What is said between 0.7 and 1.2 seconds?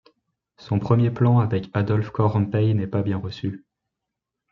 premier